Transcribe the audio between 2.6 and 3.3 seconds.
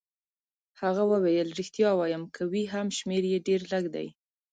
هم شمېر